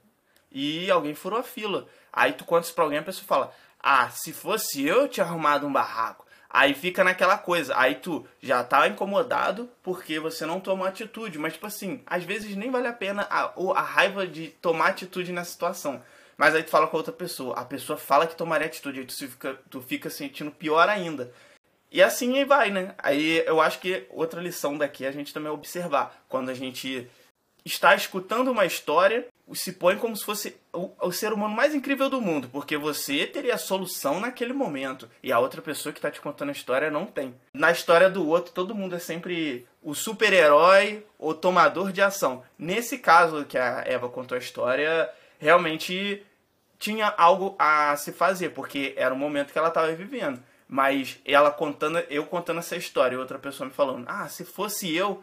e 0.53 0.91
alguém 0.91 1.15
furou 1.15 1.39
a 1.39 1.43
fila. 1.43 1.87
Aí 2.13 2.33
tu 2.33 2.45
conta 2.45 2.67
isso 2.67 2.75
pra 2.75 2.85
alguém 2.85 2.99
a 2.99 3.03
pessoa 3.03 3.27
fala: 3.27 3.55
Ah, 3.79 4.11
se 4.11 4.33
fosse 4.33 4.87
eu, 4.87 5.03
eu 5.03 5.09
tinha 5.09 5.25
arrumado 5.25 5.67
um 5.67 5.73
barraco. 5.73 6.27
Aí 6.53 6.75
fica 6.75 7.05
naquela 7.05 7.39
coisa. 7.39 7.79
Aí 7.79 7.95
tu 7.95 8.27
já 8.43 8.65
tá 8.65 8.89
incomodado 8.89 9.71
porque 9.83 10.19
você 10.19 10.45
não 10.45 10.59
tomou 10.59 10.87
atitude. 10.87 11.39
Mas, 11.39 11.53
tipo 11.53 11.67
assim, 11.67 12.03
às 12.05 12.25
vezes 12.25 12.57
nem 12.57 12.71
vale 12.71 12.89
a 12.89 12.93
pena 12.93 13.27
a, 13.31 13.53
a 13.77 13.83
raiva 13.83 14.27
de 14.27 14.49
tomar 14.61 14.89
atitude 14.89 15.31
na 15.31 15.45
situação. 15.45 16.03
Mas 16.37 16.55
aí 16.55 16.63
tu 16.63 16.71
fala 16.71 16.87
com 16.87 16.97
outra 16.97 17.13
pessoa, 17.13 17.55
a 17.55 17.67
pessoa 17.67 17.99
fala 17.99 18.27
que 18.27 18.35
tomaria 18.35 18.67
atitude, 18.67 19.01
aí 19.01 19.05
tu 19.05 19.15
fica, 19.15 19.61
tu 19.69 19.83
fica 19.83 20.09
sentindo 20.09 20.51
pior 20.51 20.89
ainda. 20.89 21.31
E 21.93 22.03
assim 22.03 22.39
aí 22.39 22.47
vai, 22.47 22.71
né? 22.71 22.95
Aí 22.97 23.45
eu 23.47 23.61
acho 23.61 23.79
que 23.79 24.07
outra 24.09 24.41
lição 24.41 24.79
daqui 24.79 25.05
é 25.05 25.09
a 25.09 25.13
gente 25.13 25.35
também 25.35 25.53
observar. 25.53 26.25
Quando 26.31 26.49
a 26.49 26.55
gente 26.55 27.07
está 27.63 27.95
escutando 27.95 28.51
uma 28.51 28.65
história, 28.65 29.27
se 29.55 29.73
põe 29.73 29.97
como 29.97 30.17
se 30.17 30.25
fosse 30.25 30.57
o, 30.73 30.91
o, 31.01 31.13
ser 31.13 31.33
humano 31.33 31.55
mais 31.55 31.75
incrível 31.75 32.09
do 32.09 32.21
mundo, 32.21 32.49
porque 32.53 32.77
você 32.77 33.27
teria 33.27 33.55
a 33.55 33.59
solução 33.59 34.21
naquele 34.21 34.53
momento 34.53 35.09
e 35.23 35.33
a 35.33 35.39
outra 35.39 35.61
pessoa 35.61 35.93
que 35.93 35.99
está 35.99 36.11
te 36.11 36.21
contando 36.21 36.51
a 36.51 36.53
história 36.53 36.91
não 36.91 37.07
tem. 37.07 37.35
Na 37.53 37.71
história 37.71 38.09
do 38.09 38.27
outro, 38.27 38.53
todo 38.53 38.75
mundo 38.75 38.95
é 38.95 38.99
sempre 38.99 39.67
o 39.83 39.95
super-herói 39.95 41.05
ou 41.19 41.35
tomador 41.35 41.93
de 41.93 42.01
ação. 42.01 42.43
Nesse 42.59 42.99
caso 42.99 43.45
que 43.45 43.59
a 43.59 43.83
Eva 43.87 44.09
contou 44.09 44.37
a 44.37 44.41
história, 44.41 45.11
realmente 45.39 46.23
tinha 46.79 47.13
algo 47.17 47.55
a 47.59 47.97
se 47.97 48.13
fazer, 48.13 48.51
porque 48.51 48.95
era 48.97 49.15
o 49.15 49.19
momento 49.19 49.53
que 49.53 49.59
ela 49.59 49.69
estava 49.69 49.93
vivendo. 49.93 50.43
Mas 50.67 51.19
ela 51.25 51.51
contando, 51.51 51.99
eu 52.09 52.25
contando 52.25 52.59
essa 52.59 52.77
história 52.77 53.17
e 53.17 53.19
outra 53.19 53.39
pessoa 53.39 53.69
me 53.69 53.75
falando, 53.75 54.05
ah, 54.09 54.29
se 54.29 54.45
fosse 54.45 54.95
eu, 54.95 55.23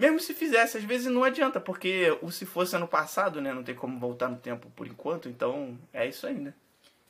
mesmo 0.00 0.18
se 0.18 0.32
fizesse, 0.32 0.78
às 0.78 0.84
vezes 0.84 1.06
não 1.12 1.22
adianta, 1.22 1.60
porque 1.60 2.16
o 2.22 2.30
se 2.30 2.46
fosse 2.46 2.74
ano 2.74 2.88
passado, 2.88 3.40
né, 3.40 3.52
não 3.52 3.62
tem 3.62 3.74
como 3.74 3.98
voltar 3.98 4.28
no 4.28 4.36
tempo 4.36 4.70
por 4.74 4.86
enquanto, 4.86 5.28
então 5.28 5.78
é 5.92 6.08
isso 6.08 6.26
aí, 6.26 6.34
né? 6.34 6.54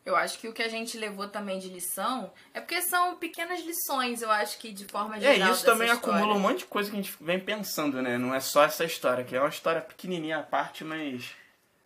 Eu 0.05 0.17
acho 0.17 0.39
que 0.39 0.49
o 0.49 0.53
que 0.53 0.63
a 0.63 0.69
gente 0.69 0.97
levou 0.97 1.29
também 1.29 1.59
de 1.59 1.69
lição 1.69 2.33
é 2.53 2.61
porque 2.61 2.81
são 2.83 3.17
pequenas 3.17 3.61
lições, 3.61 4.23
eu 4.23 4.31
acho 4.31 4.59
que 4.59 4.73
de 4.73 4.85
forma 4.87 5.17
é, 5.19 5.21
geral. 5.21 5.49
É, 5.49 5.53
isso 5.53 5.65
também 5.65 5.89
história. 5.89 6.17
acumula 6.17 6.37
um 6.37 6.41
monte 6.41 6.61
de 6.61 6.65
coisa 6.65 6.91
que 6.91 6.97
a 6.97 7.03
gente 7.03 7.17
vem 7.21 7.39
pensando, 7.39 8.03
né? 8.03 8.19
Não 8.19 8.35
é 8.35 8.41
só 8.41 8.65
essa 8.65 8.85
história, 8.85 9.25
que 9.25 9.37
é 9.37 9.41
uma 9.41 9.49
história 9.49 9.81
pequenininha 9.81 10.39
à 10.39 10.43
parte, 10.43 10.83
mas 10.83 11.33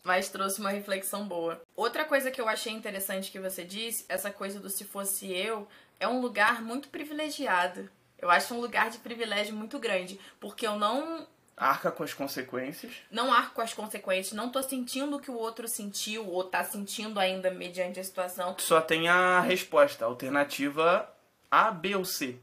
mas 0.05 0.29
trouxe 0.29 0.61
uma 0.61 0.71
reflexão 0.71 1.27
boa. 1.27 1.63
Outra 1.75 2.05
coisa 2.05 2.31
que 2.31 2.41
eu 2.41 2.47
achei 2.47 2.73
interessante 2.73 3.33
que 3.33 3.41
você 3.41 3.65
disse, 3.65 4.05
essa 4.07 4.31
coisa 4.31 4.61
do 4.61 4.69
se 4.69 4.85
fosse 4.85 5.33
eu, 5.33 5.67
é 5.99 6.07
um 6.07 6.21
lugar 6.21 6.63
muito 6.63 6.89
privilegiado. 6.89 7.91
Eu 8.25 8.31
acho 8.31 8.55
um 8.55 8.61
lugar 8.61 8.89
de 8.89 8.97
privilégio 8.97 9.55
muito 9.55 9.79
grande, 9.79 10.19
porque 10.41 10.67
eu 10.67 10.79
não 10.79 11.27
arca 11.55 11.91
com 11.93 12.03
as 12.03 12.15
consequências. 12.15 12.91
Não 13.11 13.31
arco 13.31 13.57
com 13.57 13.61
as 13.61 13.75
consequências, 13.75 14.33
não 14.33 14.49
tô 14.49 14.63
sentindo 14.63 15.17
o 15.17 15.21
que 15.21 15.31
o 15.31 15.37
outro 15.37 15.69
sentiu 15.69 16.27
ou 16.27 16.43
tá 16.43 16.65
sentindo 16.65 17.21
ainda 17.21 17.51
mediante 17.51 18.01
a 18.01 18.05
situação. 18.05 18.57
Só 18.59 18.81
tem 18.81 19.09
a 19.09 19.41
resposta, 19.41 20.07
a 20.07 20.09
alternativa 20.09 21.07
A, 21.51 21.71
B 21.71 21.97
ou 21.97 22.05
C. 22.07 22.39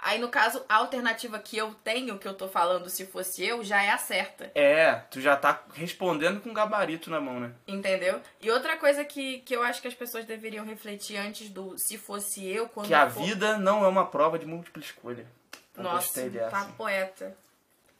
Aí, 0.00 0.18
no 0.18 0.28
caso, 0.28 0.64
a 0.68 0.76
alternativa 0.76 1.38
que 1.38 1.56
eu 1.56 1.74
tenho, 1.82 2.18
que 2.18 2.28
eu 2.28 2.34
tô 2.34 2.48
falando, 2.48 2.88
se 2.88 3.04
fosse 3.06 3.44
eu, 3.44 3.64
já 3.64 3.82
é 3.82 3.90
a 3.90 3.98
certa. 3.98 4.50
É, 4.54 4.94
tu 5.10 5.20
já 5.20 5.36
tá 5.36 5.64
respondendo 5.74 6.40
com 6.40 6.52
gabarito 6.52 7.10
na 7.10 7.20
mão, 7.20 7.40
né? 7.40 7.52
Entendeu? 7.66 8.20
E 8.40 8.50
outra 8.50 8.76
coisa 8.76 9.04
que, 9.04 9.40
que 9.40 9.54
eu 9.54 9.62
acho 9.62 9.82
que 9.82 9.88
as 9.88 9.94
pessoas 9.94 10.24
deveriam 10.24 10.64
refletir 10.64 11.16
antes 11.16 11.48
do 11.50 11.76
se 11.76 11.98
fosse 11.98 12.46
eu, 12.46 12.68
quando. 12.68 12.86
Que 12.86 12.94
a 12.94 13.10
for... 13.10 13.24
vida 13.24 13.58
não 13.58 13.84
é 13.84 13.88
uma 13.88 14.06
prova 14.06 14.38
de 14.38 14.46
múltipla 14.46 14.82
escolha. 14.82 15.26
Eu 15.76 15.82
Nossa, 15.82 16.30
tá 16.50 16.64
poeta. 16.76 17.36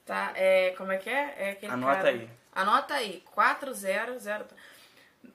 Tá, 0.06 0.32
é. 0.36 0.70
Como 0.76 0.92
é 0.92 0.98
que 0.98 1.10
é? 1.10 1.34
é 1.36 1.50
aquele 1.50 1.72
Anota 1.72 1.96
cara... 1.96 2.08
aí. 2.08 2.30
Anota 2.54 2.94
aí. 2.94 3.22
400. 3.34 4.26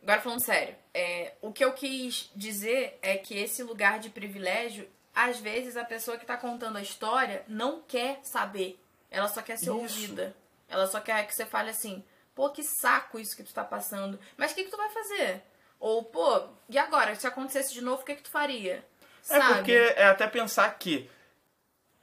Agora 0.02 0.22
falando 0.22 0.44
sério, 0.44 0.76
é, 0.94 1.34
o 1.42 1.52
que 1.52 1.64
eu 1.64 1.74
quis 1.74 2.32
dizer 2.36 2.98
é 3.02 3.18
que 3.18 3.38
esse 3.38 3.64
lugar 3.64 4.00
de 4.00 4.10
privilégio 4.10 4.88
às 5.16 5.40
vezes 5.40 5.78
a 5.78 5.86
pessoa 5.86 6.18
que 6.18 6.24
está 6.24 6.38
contando 6.38 6.78
a 6.78 6.82
história 6.82 7.44
não 7.48 7.82
quer 7.82 8.20
saber. 8.24 8.80
Ela 9.12 9.28
só 9.28 9.42
quer 9.42 9.58
ser 9.58 9.66
isso. 9.66 9.74
ouvida. 9.74 10.36
Ela 10.68 10.88
só 10.88 11.00
quer 11.00 11.26
que 11.28 11.36
você 11.36 11.46
fale 11.46 11.70
assim: 11.70 12.04
pô, 12.34 12.50
que 12.50 12.64
saco 12.64 13.20
isso 13.20 13.36
que 13.36 13.44
tu 13.44 13.54
tá 13.54 13.64
passando. 13.64 14.20
Mas 14.36 14.52
o 14.52 14.56
que, 14.56 14.64
que 14.64 14.72
tu 14.72 14.78
vai 14.78 14.90
fazer? 14.90 15.44
Ou, 15.80 16.04
pô, 16.04 16.48
e 16.70 16.78
agora? 16.78 17.14
Se 17.16 17.28
acontecesse 17.28 17.74
de 17.74 17.82
novo, 17.82 18.02
o 18.02 18.06
que, 18.06 18.16
que 18.16 18.24
tu 18.24 18.32
faria? 18.32 18.86
É 19.30 19.38
Sabe? 19.38 19.56
porque 19.56 19.72
é 19.72 20.06
até 20.06 20.28
pensar 20.28 20.70
que 20.78 21.10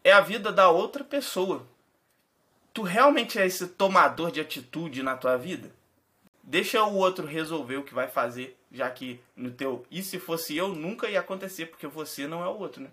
é 0.04 0.12
a 0.12 0.20
vida 0.20 0.52
da 0.52 0.70
outra 0.70 1.02
pessoa. 1.02 1.66
Tu 2.72 2.82
realmente 2.82 3.38
é 3.38 3.46
esse 3.46 3.66
tomador 3.66 4.30
de 4.30 4.40
atitude 4.40 5.02
na 5.02 5.16
tua 5.16 5.36
vida? 5.36 5.70
Deixa 6.42 6.82
o 6.84 6.96
outro 6.96 7.26
resolver 7.26 7.76
o 7.76 7.82
que 7.82 7.92
vai 7.92 8.08
fazer, 8.08 8.58
já 8.70 8.88
que 8.90 9.20
no 9.34 9.50
teu 9.50 9.84
e 9.90 10.02
se 10.02 10.18
fosse 10.18 10.56
eu 10.56 10.68
nunca 10.68 11.08
ia 11.08 11.20
acontecer, 11.20 11.66
porque 11.66 11.86
você 11.86 12.26
não 12.26 12.44
é 12.44 12.48
o 12.48 12.58
outro, 12.58 12.82
né? 12.82 12.90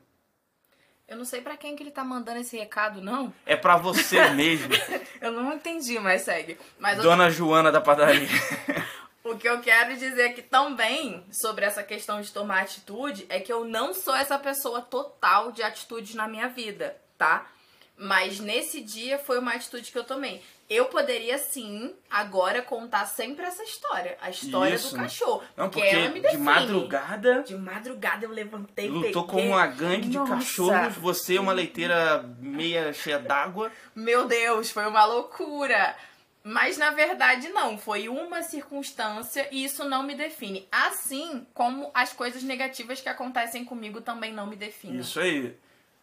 Eu 1.08 1.16
não 1.16 1.24
sei 1.24 1.40
para 1.40 1.56
quem 1.56 1.74
que 1.74 1.82
ele 1.82 1.92
tá 1.92 2.04
mandando 2.04 2.40
esse 2.40 2.58
recado, 2.58 3.02
não. 3.02 3.34
É 3.46 3.56
para 3.56 3.78
você 3.78 4.28
mesmo. 4.36 4.74
eu 5.22 5.32
não 5.32 5.54
entendi, 5.54 5.98
mas 6.00 6.24
segue. 6.24 6.58
Mas 6.78 6.98
Dona 6.98 7.28
eu... 7.28 7.32
Joana 7.32 7.72
da 7.72 7.80
padaria. 7.80 8.28
o 9.24 9.38
que 9.38 9.48
eu 9.48 9.62
quero 9.62 9.96
dizer 9.96 10.26
aqui 10.26 10.42
também 10.42 11.24
sobre 11.32 11.64
essa 11.64 11.82
questão 11.82 12.20
de 12.20 12.32
tomar 12.32 12.62
atitude 12.62 13.26
é 13.30 13.40
que 13.40 13.52
eu 13.52 13.64
não 13.64 13.94
sou 13.94 14.16
essa 14.16 14.38
pessoa 14.38 14.82
total 14.82 15.54
de 15.54 15.64
atitude 15.64 16.16
na 16.16 16.28
minha 16.28 16.50
vida, 16.50 16.98
tá? 17.18 17.48
Mas 17.96 18.40
nesse 18.42 18.82
dia 18.82 19.18
foi 19.18 19.40
uma 19.40 19.54
atitude 19.54 19.92
que 19.92 19.98
eu 19.98 20.04
tomei. 20.04 20.44
Eu 20.70 20.86
poderia 20.86 21.38
sim, 21.38 21.96
agora, 22.10 22.62
contar 22.62 23.06
sempre 23.06 23.46
essa 23.46 23.64
história. 23.64 24.18
A 24.22 24.30
história 24.30 24.76
Isso. 24.76 24.94
do 24.94 25.02
cachorro. 25.02 25.42
Não, 25.56 25.70
porque, 25.70 25.80
porque 25.80 25.96
ela 25.96 26.10
me 26.10 26.16
de 26.16 26.22
define. 26.22 26.44
madrugada 26.44 27.44
De 27.44 27.56
madrugada 27.56 28.26
eu 28.26 28.32
levantei, 28.32 28.90
lutou 28.90 29.26
peguei. 29.26 29.46
com 29.46 29.50
uma 29.54 29.66
gangue 29.68 30.10
de 30.10 30.18
Nossa. 30.18 30.34
cachorros, 30.34 30.96
você 30.96 31.40
uma 31.40 31.54
leiteira 31.54 32.22
meia 32.40 32.92
cheia 32.92 33.18
d'água. 33.18 33.72
Meu 33.96 34.28
Deus, 34.28 34.70
foi 34.70 34.86
uma 34.86 35.06
loucura. 35.06 35.96
Mas 36.44 36.78
na 36.78 36.92
verdade 36.92 37.50
não, 37.50 37.78
foi 37.78 38.10
uma 38.10 38.42
circunstância 38.42 39.48
e 39.52 39.64
isso 39.64 39.84
não 39.84 40.04
me 40.04 40.16
define. 40.16 40.68
Assim 40.72 41.46
como 41.54 41.92
as 41.94 42.12
coisas 42.12 42.44
negativas 42.44 43.00
que 43.00 43.10
acontecem 43.10 43.64
comigo 43.64 44.02
também 44.02 44.34
não 44.34 44.48
me 44.48 44.56
definem. 44.56 45.00
Isso 45.00 45.20
aí. 45.20 45.58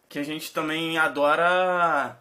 Que 0.09 0.18
a 0.18 0.23
gente 0.23 0.52
também 0.52 0.99
adora 0.99 2.18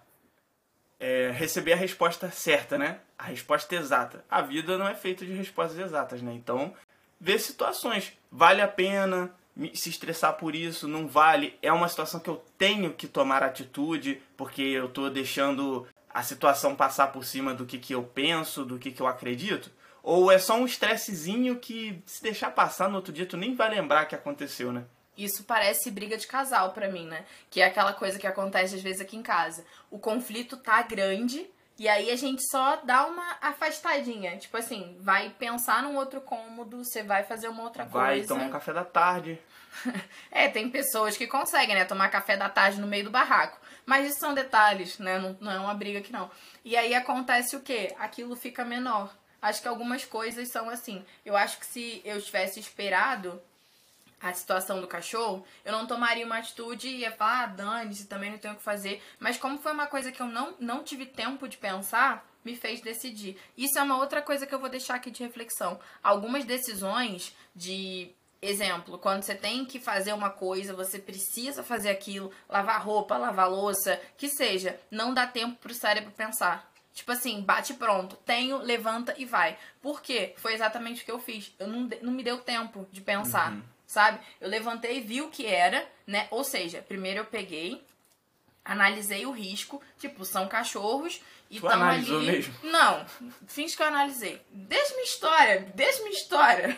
é, 1.03 1.31
receber 1.31 1.73
a 1.73 1.75
resposta 1.75 2.31
certa, 2.31 2.77
né? 2.77 2.99
A 3.17 3.25
resposta 3.25 3.75
exata. 3.75 4.23
A 4.31 4.41
vida 4.41 4.77
não 4.77 4.87
é 4.87 4.95
feita 4.95 5.25
de 5.25 5.33
respostas 5.33 5.77
exatas, 5.77 6.21
né? 6.21 6.31
Então, 6.33 6.73
ver 7.19 7.39
situações. 7.39 8.13
Vale 8.31 8.61
a 8.61 8.69
pena 8.69 9.29
se 9.73 9.89
estressar 9.89 10.37
por 10.37 10.55
isso? 10.55 10.87
Não 10.87 11.05
vale? 11.05 11.59
É 11.61 11.73
uma 11.73 11.89
situação 11.89 12.21
que 12.21 12.29
eu 12.29 12.41
tenho 12.57 12.93
que 12.93 13.05
tomar 13.05 13.43
atitude 13.43 14.21
porque 14.37 14.61
eu 14.61 14.87
tô 14.87 15.09
deixando 15.09 15.85
a 16.09 16.23
situação 16.23 16.73
passar 16.73 17.07
por 17.07 17.25
cima 17.25 17.53
do 17.53 17.65
que, 17.65 17.77
que 17.77 17.93
eu 17.93 18.03
penso, 18.03 18.63
do 18.63 18.79
que, 18.79 18.89
que 18.89 19.01
eu 19.01 19.07
acredito? 19.07 19.69
Ou 20.01 20.31
é 20.31 20.39
só 20.39 20.55
um 20.55 20.65
estressezinho 20.65 21.57
que, 21.57 22.01
se 22.05 22.23
deixar 22.23 22.51
passar 22.51 22.87
no 22.87 22.95
outro 22.95 23.11
dia, 23.11 23.25
tu 23.25 23.35
nem 23.35 23.53
vai 23.53 23.69
lembrar 23.69 24.05
que 24.05 24.15
aconteceu, 24.15 24.71
né? 24.71 24.85
Isso 25.17 25.43
parece 25.43 25.91
briga 25.91 26.17
de 26.17 26.27
casal 26.27 26.71
pra 26.71 26.87
mim, 26.89 27.05
né? 27.05 27.25
Que 27.49 27.61
é 27.61 27.65
aquela 27.65 27.93
coisa 27.93 28.17
que 28.17 28.27
acontece 28.27 28.75
às 28.75 28.81
vezes 28.81 29.01
aqui 29.01 29.15
em 29.15 29.23
casa. 29.23 29.63
O 29.91 29.99
conflito 29.99 30.57
tá 30.57 30.81
grande 30.81 31.47
e 31.77 31.87
aí 31.87 32.11
a 32.11 32.15
gente 32.15 32.41
só 32.49 32.77
dá 32.77 33.05
uma 33.05 33.37
afastadinha. 33.41 34.37
Tipo 34.37 34.57
assim, 34.57 34.95
vai 34.99 35.29
pensar 35.31 35.81
num 35.83 35.95
outro 35.95 36.21
cômodo, 36.21 36.83
você 36.83 37.01
vai 37.03 37.23
fazer 37.23 37.47
uma 37.47 37.63
outra 37.63 37.83
Vai 37.85 38.17
coisa. 38.17 38.27
tomar 38.27 38.45
um 38.45 38.51
café 38.51 38.73
da 38.73 38.85
tarde. 38.85 39.39
É, 40.29 40.47
tem 40.47 40.69
pessoas 40.69 41.17
que 41.17 41.25
conseguem, 41.25 41.73
né? 41.75 41.83
Tomar 41.83 42.09
café 42.09 42.37
da 42.37 42.47
tarde 42.47 42.79
no 42.79 42.85
meio 42.85 43.05
do 43.05 43.09
barraco. 43.09 43.59
Mas 43.85 44.07
isso 44.07 44.19
são 44.19 44.33
detalhes, 44.33 44.99
né? 44.99 45.17
Não, 45.17 45.35
não 45.41 45.51
é 45.51 45.59
uma 45.59 45.73
briga 45.73 45.97
aqui, 45.99 46.11
não. 46.11 46.29
E 46.63 46.77
aí 46.77 46.93
acontece 46.93 47.55
o 47.55 47.59
quê? 47.59 47.93
Aquilo 47.97 48.35
fica 48.35 48.63
menor. 48.63 49.11
Acho 49.41 49.61
que 49.61 49.67
algumas 49.67 50.05
coisas 50.05 50.47
são 50.49 50.69
assim. 50.69 51.03
Eu 51.25 51.35
acho 51.35 51.59
que 51.59 51.65
se 51.65 52.01
eu 52.05 52.21
tivesse 52.21 52.59
esperado 52.59 53.41
a 54.23 54.33
situação 54.33 54.79
do 54.79 54.87
cachorro, 54.87 55.45
eu 55.65 55.73
não 55.73 55.85
tomaria 55.85 56.25
uma 56.25 56.37
atitude 56.37 56.87
e 56.87 56.99
ia 56.99 57.11
falar, 57.11 57.43
ah, 57.43 57.47
dane-se, 57.47 58.07
também 58.07 58.31
não 58.31 58.37
tenho 58.37 58.53
o 58.53 58.57
que 58.57 58.63
fazer. 58.63 59.03
Mas 59.19 59.37
como 59.37 59.57
foi 59.57 59.73
uma 59.73 59.85
coisa 59.85 60.13
que 60.13 60.21
eu 60.21 60.27
não, 60.27 60.55
não 60.59 60.81
tive 60.81 61.05
tempo 61.05 61.45
de 61.47 61.57
pensar, 61.57 62.25
me 62.43 62.55
fez 62.55 62.79
decidir. 62.79 63.37
Isso 63.57 63.77
é 63.77 63.83
uma 63.83 63.97
outra 63.97 64.21
coisa 64.21 64.47
que 64.47 64.55
eu 64.55 64.59
vou 64.59 64.69
deixar 64.69 64.95
aqui 64.95 65.11
de 65.11 65.23
reflexão. 65.23 65.77
Algumas 66.01 66.45
decisões 66.45 67.35
de 67.53 68.11
exemplo, 68.41 68.97
quando 68.97 69.23
você 69.23 69.35
tem 69.35 69.65
que 69.65 69.79
fazer 69.79 70.13
uma 70.13 70.29
coisa, 70.29 70.73
você 70.73 70.99
precisa 70.99 71.61
fazer 71.61 71.89
aquilo, 71.89 72.31
lavar 72.49 72.81
roupa, 72.81 73.17
lavar 73.17 73.49
louça, 73.49 73.99
que 74.17 74.29
seja, 74.29 74.79
não 74.89 75.13
dá 75.13 75.27
tempo 75.27 75.57
pro 75.59 75.73
cérebro 75.73 76.11
pensar. 76.11 76.71
Tipo 76.93 77.11
assim, 77.11 77.41
bate 77.41 77.73
pronto, 77.73 78.15
tenho, 78.17 78.57
levanta 78.57 79.15
e 79.17 79.25
vai. 79.25 79.57
Por 79.81 80.01
quê? 80.01 80.33
Foi 80.37 80.53
exatamente 80.53 81.01
o 81.01 81.05
que 81.05 81.11
eu 81.11 81.19
fiz. 81.19 81.51
Eu 81.57 81.67
não, 81.67 81.89
não 82.01 82.11
me 82.13 82.23
deu 82.23 82.37
tempo 82.37 82.87
de 82.91 83.01
pensar, 83.01 83.51
sabe? 83.93 84.19
Eu 84.41 84.49
levantei, 84.49 84.99
vi 85.01 85.21
o 85.21 85.29
que 85.29 85.45
era, 85.45 85.87
né? 86.05 86.27
Ou 86.31 86.43
seja, 86.43 86.81
primeiro 86.81 87.19
eu 87.19 87.25
peguei, 87.25 87.81
analisei 88.65 89.25
o 89.25 89.31
risco, 89.31 89.81
tipo, 89.99 90.25
são 90.25 90.47
cachorros 90.47 91.21
e 91.49 91.59
Tu 91.59 91.67
analisou 91.67 92.17
ali. 92.17 92.31
mesmo? 92.31 92.53
Não, 92.63 93.05
fins 93.47 93.75
que 93.75 93.83
eu 93.83 93.87
analisei. 93.87 94.41
Deixa 94.49 94.93
minha 94.95 95.03
história, 95.05 95.71
deixa 95.75 95.99
minha 95.99 96.15
história. 96.15 96.77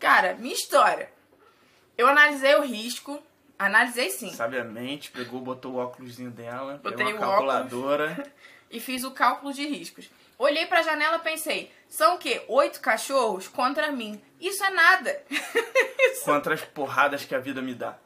Cara, 0.00 0.34
minha 0.34 0.54
história. 0.54 1.10
Eu 1.96 2.08
analisei 2.08 2.54
o 2.56 2.62
risco, 2.62 3.22
analisei 3.58 4.10
sim, 4.10 4.30
Sabiamente, 4.30 5.10
pegou, 5.10 5.40
botou 5.40 5.74
o 5.74 5.76
óculosinho 5.76 6.30
dela, 6.30 6.78
Botei 6.82 7.06
pegou 7.06 7.12
uma 7.22 7.26
calculadora. 7.28 8.32
e 8.70 8.80
fiz 8.80 9.04
o 9.04 9.10
cálculo 9.10 9.52
de 9.52 9.66
riscos. 9.66 10.10
Olhei 10.38 10.66
pra 10.66 10.82
janela 10.82 11.16
e 11.16 11.20
pensei, 11.20 11.72
são 11.88 12.16
o 12.16 12.18
quê? 12.18 12.44
Oito 12.48 12.80
cachorros 12.80 13.48
contra 13.48 13.90
mim. 13.90 14.20
Isso 14.40 14.62
é 14.62 14.70
nada. 14.70 15.24
Contra 16.24 16.54
as 16.54 16.62
porradas 16.62 17.24
que 17.24 17.34
a 17.34 17.38
vida 17.38 17.62
me 17.62 17.74
dá. 17.74 17.96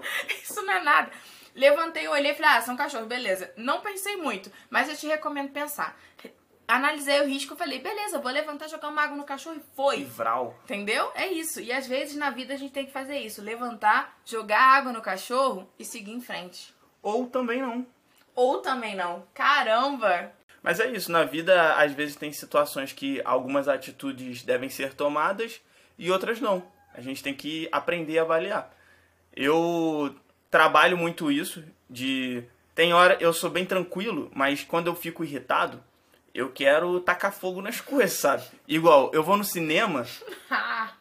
Isso 0.42 0.62
não 0.62 0.74
é 0.74 0.82
nada. 0.82 1.10
Levantei, 1.54 2.06
olhei 2.06 2.32
e 2.32 2.34
falei, 2.34 2.50
ah, 2.52 2.60
são 2.60 2.76
cachorros, 2.76 3.08
beleza. 3.08 3.52
Não 3.56 3.80
pensei 3.80 4.16
muito, 4.16 4.52
mas 4.68 4.88
eu 4.88 4.96
te 4.96 5.06
recomendo 5.06 5.50
pensar. 5.50 5.98
Analisei 6.68 7.20
o 7.20 7.26
risco 7.26 7.54
e 7.54 7.56
falei, 7.56 7.80
beleza, 7.80 8.20
vou 8.20 8.30
levantar, 8.30 8.68
jogar 8.68 8.88
uma 8.88 9.02
água 9.02 9.16
no 9.16 9.24
cachorro 9.24 9.56
e 9.56 9.74
foi. 9.74 9.96
Livral. 9.96 10.56
Entendeu? 10.62 11.10
É 11.16 11.26
isso. 11.26 11.60
E 11.60 11.72
às 11.72 11.88
vezes 11.88 12.14
na 12.14 12.30
vida 12.30 12.54
a 12.54 12.56
gente 12.56 12.72
tem 12.72 12.86
que 12.86 12.92
fazer 12.92 13.18
isso. 13.18 13.42
Levantar, 13.42 14.16
jogar 14.24 14.60
água 14.60 14.92
no 14.92 15.02
cachorro 15.02 15.68
e 15.76 15.84
seguir 15.84 16.12
em 16.12 16.20
frente. 16.20 16.72
Ou 17.02 17.26
também 17.26 17.60
não. 17.60 17.84
Ou 18.36 18.58
também 18.58 18.94
não. 18.94 19.26
Caramba! 19.34 20.32
Mas 20.62 20.78
é 20.78 20.90
isso, 20.90 21.10
na 21.10 21.24
vida 21.24 21.74
às 21.74 21.92
vezes 21.92 22.16
tem 22.16 22.32
situações 22.32 22.92
que 22.92 23.20
algumas 23.24 23.68
atitudes 23.68 24.42
devem 24.42 24.68
ser 24.68 24.94
tomadas 24.94 25.60
e 25.98 26.10
outras 26.10 26.40
não. 26.40 26.62
A 26.94 27.00
gente 27.00 27.22
tem 27.22 27.34
que 27.34 27.68
aprender 27.72 28.18
a 28.18 28.22
avaliar. 28.22 28.74
Eu 29.34 30.14
trabalho 30.50 30.98
muito 30.98 31.30
isso 31.30 31.64
de 31.88 32.44
tem 32.74 32.92
hora 32.92 33.16
eu 33.20 33.32
sou 33.32 33.50
bem 33.50 33.64
tranquilo, 33.64 34.30
mas 34.34 34.64
quando 34.64 34.86
eu 34.86 34.94
fico 34.94 35.24
irritado, 35.24 35.82
eu 36.34 36.50
quero 36.50 37.00
tacar 37.00 37.32
fogo 37.32 37.62
nas 37.62 37.78
coisas, 37.82 38.18
sabe? 38.18 38.44
Igual, 38.66 39.10
eu 39.12 39.22
vou 39.22 39.36
no 39.36 39.44
cinema, 39.44 40.06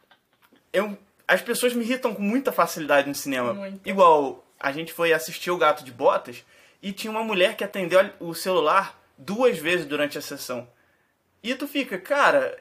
eu, 0.74 0.98
as 1.28 1.42
pessoas 1.42 1.74
me 1.74 1.84
irritam 1.84 2.14
com 2.14 2.22
muita 2.22 2.52
facilidade 2.52 3.08
no 3.08 3.16
cinema. 3.16 3.54
Muito. 3.54 3.88
Igual, 3.88 4.46
a 4.60 4.72
gente 4.72 4.92
foi 4.92 5.14
assistir 5.14 5.52
o 5.52 5.58
Gato 5.58 5.84
de 5.84 5.92
Botas 5.92 6.44
e 6.82 6.92
tinha 6.92 7.12
uma 7.12 7.24
mulher 7.24 7.56
que 7.56 7.64
atendeu 7.64 8.10
o 8.20 8.34
celular 8.34 9.00
duas 9.20 9.60
vezes 9.60 9.86
durante 9.86 10.18
a 10.18 10.22
sessão. 10.22 10.68
E 11.44 11.54
tu 11.54 11.68
fica, 11.68 12.00
cara, 12.00 12.58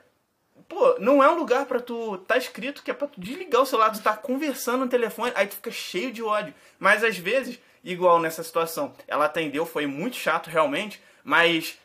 pô, 0.69 0.97
não 0.99 1.23
é 1.23 1.31
um 1.31 1.39
lugar 1.39 1.65
pra 1.67 1.81
tu. 1.81 2.19
Tá 2.19 2.37
escrito 2.37 2.83
que 2.83 2.91
é 2.91 2.95
pra 2.95 3.09
tu 3.09 3.21
desligar 3.21 3.63
o 3.63 3.67
celular, 3.67 3.91
tu 3.91 4.03
tá 4.03 4.17
conversando 4.17 4.85
no 4.85 4.91
telefone, 4.91 5.33
aí 5.35 5.47
tu 5.47 5.55
fica 5.55 5.71
cheio 5.71 6.13
de 6.13 6.23
ódio. 6.23 6.53
Mas 6.79 7.05
às 7.05 7.17
vezes, 7.17 7.59
igual 7.83 8.21
nessa 8.21 8.43
situação, 8.43 8.95
ela 9.07 9.27
atendeu, 9.27 9.65
foi 9.65 9.87
muito 9.87 10.17
chato 10.17 10.51
realmente, 10.51 11.01
mas 11.23 11.79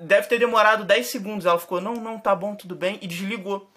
deve 0.00 0.26
ter 0.28 0.38
demorado 0.38 0.84
10 0.84 1.06
segundos. 1.06 1.46
Ela 1.46 1.58
ficou, 1.58 1.80
não, 1.80 1.94
não, 1.94 2.18
tá 2.18 2.34
bom, 2.34 2.54
tudo 2.54 2.74
bem, 2.74 2.98
e 3.02 3.06
desligou. 3.06 3.70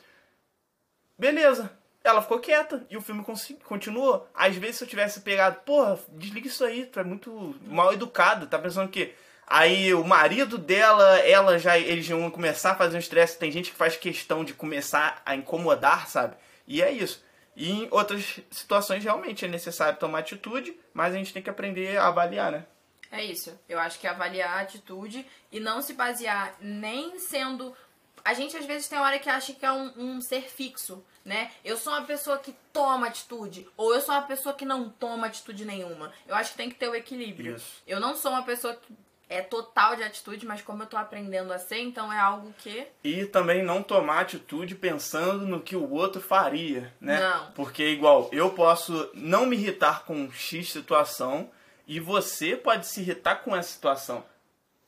Beleza. 1.18 1.78
Ela 2.02 2.22
ficou 2.22 2.40
quieta 2.40 2.88
e 2.90 2.96
o 2.96 3.02
filme 3.02 3.26
continuou. 3.66 4.28
Às 4.34 4.56
vezes, 4.56 4.78
se 4.78 4.84
eu 4.86 4.88
tivesse 4.88 5.20
pegado, 5.20 5.60
porra, 5.66 6.00
desliga 6.14 6.48
isso 6.48 6.64
aí, 6.64 6.86
tu 6.86 6.98
é 6.98 7.04
muito 7.04 7.56
mal 7.68 7.94
educado, 7.94 8.48
tá 8.48 8.58
pensando 8.58 8.90
que. 8.90 9.14
Aí 9.50 9.96
o 9.96 10.04
marido 10.04 10.60
dela, 10.60 11.18
ela 11.22 11.58
já, 11.58 11.76
eles 11.76 12.08
vão 12.08 12.30
começar 12.30 12.72
a 12.72 12.76
fazer 12.76 12.96
um 12.96 13.00
estresse. 13.00 13.40
Tem 13.40 13.52
gente 13.52 13.72
que 13.72 13.78
faz 13.78 13.96
questão 13.98 14.46
de 14.46 14.54
começar 14.54 15.24
a 15.26 15.36
incomodar, 15.36 16.08
sabe? 16.08 16.36
E 16.68 16.84
é 16.84 16.92
isso. 16.92 17.26
E 17.56 17.72
em 17.72 17.88
outras 17.90 18.40
situações, 18.52 19.04
realmente 19.04 19.44
é 19.44 19.48
necessário 19.48 19.98
tomar 19.98 20.20
atitude, 20.20 20.80
mas 20.94 21.16
a 21.16 21.18
gente 21.18 21.34
tem 21.34 21.42
que 21.42 21.50
aprender 21.50 21.98
a 21.98 22.08
avaliar, 22.08 22.52
né? 22.52 22.66
É 23.12 23.24
isso. 23.26 23.60
Eu 23.68 23.80
acho 23.80 24.00
que 24.00 24.06
é 24.06 24.12
avaliar 24.12 24.60
a 24.60 24.62
atitude 24.62 25.26
e 25.52 25.60
não 25.60 25.82
se 25.82 25.94
basear 25.94 26.56
nem 26.62 27.18
sendo. 27.18 27.76
A 28.24 28.36
gente 28.36 28.56
às 28.56 28.66
vezes 28.66 28.88
tem 28.88 29.00
hora 29.00 29.18
que 29.18 29.30
acha 29.30 29.54
que 29.54 29.66
é 29.66 29.72
um, 29.72 29.92
um 29.98 30.22
ser 30.22 30.44
fixo, 30.44 31.04
né? 31.26 31.50
Eu 31.66 31.76
sou 31.76 31.92
uma 31.92 32.06
pessoa 32.06 32.38
que 32.38 32.56
toma 32.72 33.08
atitude, 33.08 33.68
ou 33.76 33.96
eu 33.96 34.02
sou 34.02 34.14
uma 34.14 34.22
pessoa 34.22 34.54
que 34.54 34.64
não 34.64 34.90
toma 34.90 35.26
atitude 35.26 35.66
nenhuma. 35.66 36.14
Eu 36.28 36.36
acho 36.36 36.52
que 36.52 36.58
tem 36.58 36.70
que 36.70 36.76
ter 36.76 36.88
o 36.88 36.94
equilíbrio. 36.94 37.56
Isso. 37.56 37.82
Eu 37.88 38.00
não 38.00 38.16
sou 38.16 38.32
uma 38.32 38.44
pessoa 38.44 38.76
que 38.76 38.96
é 39.30 39.42
total 39.42 39.96
de 39.96 40.04
atitude, 40.04 40.46
mas 40.46 40.62
como 40.62 40.82
eu 40.82 40.88
tô 40.88 40.98
aprendendo 40.98 41.54
a 41.54 41.60
ser, 41.60 41.80
então 41.80 42.12
é 42.12 42.20
algo 42.20 42.52
que. 42.58 42.88
E 43.04 43.26
também 43.28 43.64
não 43.64 43.84
tomar 43.84 44.22
atitude 44.22 44.74
pensando 44.74 45.46
no 45.46 45.62
que 45.62 45.76
o 45.76 45.90
outro 45.92 46.20
faria, 46.20 46.92
né? 47.00 47.20
Não. 47.20 47.52
Porque, 47.52 47.88
igual, 47.88 48.28
eu 48.34 48.50
posso 48.50 49.10
não 49.14 49.46
me 49.46 49.56
irritar 49.56 50.04
com 50.04 50.32
X 50.32 50.72
situação 50.72 51.52
e 51.88 52.00
você 52.00 52.56
pode 52.56 52.88
se 52.88 53.02
irritar 53.02 53.38
com 53.44 53.56
essa 53.56 53.70
situação. 53.70 54.26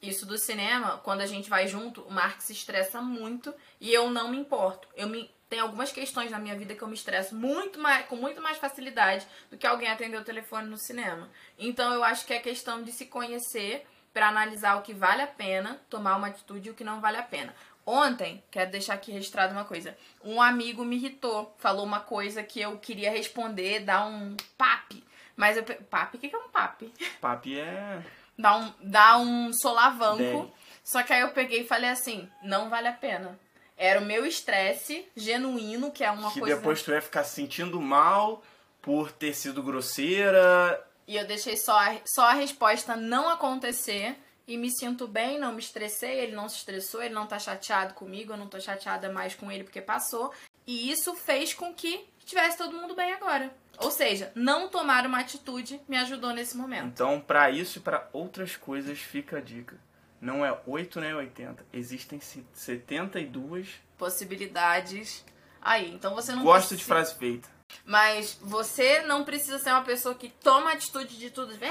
Isso 0.01 0.25
do 0.25 0.38
cinema, 0.39 1.00
quando 1.03 1.21
a 1.21 1.27
gente 1.27 1.48
vai 1.48 1.67
junto, 1.67 2.01
o 2.01 2.12
Mark 2.12 2.41
se 2.41 2.53
estressa 2.53 3.00
muito 3.00 3.53
e 3.79 3.93
eu 3.93 4.10
não 4.10 4.29
me 4.29 4.38
importo. 4.38 4.88
Eu 4.95 5.07
me 5.07 5.29
tem 5.48 5.60
algumas 5.60 5.91
questões 5.91 6.31
na 6.31 6.39
minha 6.39 6.57
vida 6.57 6.74
que 6.74 6.81
eu 6.81 6.88
me 6.88 6.93
estresso 6.93 7.36
muito 7.36 7.77
mais, 7.77 8.05
com 8.05 8.15
muito 8.15 8.41
mais 8.41 8.57
facilidade 8.57 9.27
do 9.50 9.57
que 9.57 9.67
alguém 9.67 9.89
atender 9.89 10.17
o 10.17 10.24
telefone 10.24 10.69
no 10.69 10.77
cinema. 10.77 11.29
Então 11.60 11.93
eu 11.93 12.05
acho 12.05 12.25
que 12.25 12.33
é 12.33 12.39
questão 12.39 12.81
de 12.81 12.93
se 12.93 13.05
conhecer 13.05 13.86
para 14.13 14.27
analisar 14.27 14.77
o 14.77 14.82
que 14.82 14.94
vale 14.94 15.22
a 15.22 15.27
pena, 15.27 15.80
tomar 15.89 16.15
uma 16.18 16.27
atitude 16.27 16.68
e 16.68 16.72
o 16.72 16.75
que 16.75 16.84
não 16.84 17.00
vale 17.00 17.18
a 17.18 17.24
pena. 17.24 17.53
Ontem, 17.86 18.44
quero 18.51 18.72
deixar 18.72 18.94
aqui 18.94 19.12
registrado 19.12 19.53
uma 19.53 19.65
coisa. 19.65 19.98
Um 20.24 20.41
amigo 20.41 20.86
me 20.86 20.98
irritou, 20.98 21.56
falou 21.58 21.84
uma 21.84 22.00
coisa 22.00 22.44
que 22.44 22.62
eu 22.62 22.77
queria 22.77 23.10
responder, 23.10 23.80
dar 23.80 24.06
um 24.06 24.36
papi. 24.58 25.03
Mas 25.36 25.58
eu. 25.58 25.63
Papi? 25.63 26.18
O 26.18 26.20
que 26.20 26.30
que 26.30 26.36
é 26.36 26.39
um 26.39 26.50
papi? 26.50 26.94
Papi 27.20 27.60
é. 27.60 28.01
dá 28.38 28.56
um, 28.58 28.74
dá 28.82 29.18
um 29.18 29.51
solavanco. 29.53 30.18
Bem. 30.18 30.53
Só 30.84 31.01
que 31.03 31.13
aí 31.13 31.22
eu 31.22 31.30
peguei 31.30 31.62
e 31.62 31.68
falei 31.68 31.89
assim, 31.89 32.30
não 32.44 32.70
vale 32.70 32.88
a 32.88 32.94
pena. 32.94 33.39
Era 33.77 34.00
o 34.00 34.06
meu 34.06 34.25
estresse 34.25 35.08
genuíno, 35.15 35.91
que 35.91 36.03
é 36.03 36.12
uma 36.12 36.32
que 36.32 36.39
coisa... 36.39 36.56
depois 36.56 36.84
tu 36.84 36.91
ia 36.91 37.01
ficar 37.01 37.24
se 37.24 37.36
sentindo 37.36 37.82
mal 37.82 38.44
por 38.82 39.12
ter 39.12 39.34
sido 39.34 39.63
grosseira. 39.63 40.86
E 41.08 41.15
eu 41.17 41.25
deixei 41.25 41.58
só 41.58 41.77
a, 41.77 41.98
só 42.05 42.29
a 42.29 42.34
resposta 42.34 42.96
não 42.96 43.29
acontecer 43.29 44.15
e 44.48 44.58
me 44.58 44.70
sinto 44.72 45.08
bem, 45.08 45.39
não 45.39 45.53
me 45.53 45.60
estressei, 45.60 46.20
ele 46.20 46.36
não 46.36 46.48
se 46.50 46.58
estressou, 46.58 47.01
ele 47.01 47.13
não 47.13 47.27
tá 47.27 47.38
chateado 47.39 47.93
comigo, 47.93 48.34
eu 48.34 48.38
não 48.38 48.48
tô 48.48 48.60
chateada 48.60 49.12
mais 49.12 49.34
com 49.36 49.51
ele 49.51 49.63
porque 49.63 49.81
passou. 49.81 50.31
E 50.65 50.91
isso 50.91 51.13
fez 51.15 51.53
com 51.53 51.74
que 51.74 52.08
estivesse 52.20 52.58
todo 52.58 52.75
mundo 52.77 52.96
bem 52.96 53.12
agora. 53.13 53.53
Ou 53.79 53.89
seja, 53.91 54.31
não 54.36 54.70
tomar 54.70 55.05
uma 55.08 55.20
atitude 55.20 55.81
me 55.88 55.98
ajudou 55.98 56.31
nesse 56.34 56.55
momento. 56.55 56.86
Então, 56.86 57.20
pra 57.20 57.50
isso 57.50 57.79
e 57.79 57.81
pra 57.81 58.08
outras 58.13 58.55
coisas, 58.55 59.00
fica 59.00 59.38
a 59.38 59.41
dica. 59.41 59.75
Não 60.20 60.46
é 60.46 60.55
8 60.67 61.00
nem 61.01 61.15
80. 61.15 61.65
Existem 61.74 62.20
se- 62.20 62.46
72. 62.53 63.67
Possibilidades. 63.98 65.25
Aí, 65.62 65.91
então 65.91 66.13
você 66.15 66.31
não 66.34 66.43
Gosto 66.43 66.75
de 66.75 66.84
precisa- 66.84 66.93
frase 66.93 67.15
feita. 67.15 67.50
Mas 67.86 68.38
você 68.42 69.01
não 69.01 69.24
precisa 69.24 69.60
ser 69.60 69.72
uma 69.72 69.84
pessoa 69.84 70.16
que 70.16 70.30
toma 70.30 70.72
atitude 70.72 71.18
de 71.18 71.30
tudo. 71.32 71.58
Pá, 71.58 71.68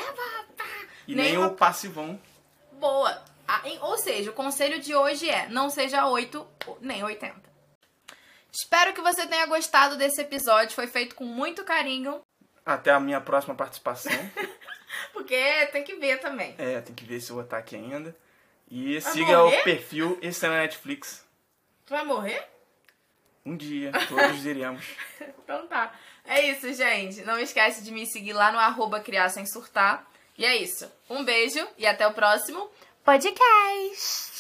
pá, 0.57 0.65
E 1.07 1.15
nem 1.15 1.37
nem 1.37 1.39
o 1.45 1.51
passivão. 1.55 2.21
boa. 2.73 3.23
Ah, 3.47 3.63
Ou 3.83 3.99
seja, 3.99 4.31
o 4.31 4.35
conselho 4.35 4.81
de 4.81 4.95
hoje 4.95 5.29
é: 5.29 5.49
não 5.49 5.71
seja 5.71 6.07
8 6.07 6.47
nem 6.81 7.03
80. 7.03 7.35
Espero 8.53 8.93
que 8.93 9.01
você 9.01 9.27
tenha 9.27 9.47
gostado 9.47 9.97
desse 9.97 10.21
episódio. 10.21 10.75
Foi 10.75 10.87
feito 10.87 11.15
com 11.15 11.25
muito 11.25 11.65
carinho. 11.65 12.21
Até 12.65 12.91
a 12.91 13.01
minha 13.01 13.21
próxima 13.21 13.55
participação. 13.55 14.13
Porque 15.13 15.67
tem 15.73 15.83
que 15.85 15.95
ver 15.97 16.19
também. 16.21 16.55
é, 16.59 16.81
tem 16.81 16.95
que 16.95 17.05
ver 17.05 17.21
se 17.21 17.31
eu 17.31 17.35
vou 17.37 17.45
estar 17.45 17.59
aqui 17.59 17.77
ainda. 17.77 18.15
E 18.69 18.99
Vai 18.99 19.13
siga 19.13 19.39
morrer? 19.39 19.61
o 19.61 19.65
perfil 19.65 20.19
Esse 20.23 20.47
é 20.47 20.49
na 20.49 20.59
Netflix. 20.59 21.25
Tu 21.87 21.91
vai 21.91 22.05
morrer? 22.05 22.49
Um 23.45 23.57
dia, 23.57 23.93
todos 24.09 24.45
iremos. 24.45 24.85
Então 25.43 25.67
tá. 25.67 25.93
É 26.25 26.49
isso, 26.49 26.73
gente. 26.73 27.23
Não 27.23 27.37
esquece 27.39 27.83
de 27.83 27.91
me 27.91 28.07
seguir 28.07 28.33
lá 28.33 28.53
no 28.53 28.59
arroba 28.59 29.01
criar 29.01 29.29
sem 29.31 29.45
surtar. 29.45 30.09
E 30.39 30.45
é 30.45 30.57
isso. 30.57 30.91
Um 31.09 31.25
beijo 31.25 31.67
e 31.77 31.87
até 31.87 32.07
o 32.07 32.15
próximo 32.15 32.71
podcast. 33.05 34.31